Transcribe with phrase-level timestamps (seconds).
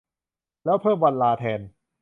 [0.65, 1.61] แล้วเพิ่มวันลาแทน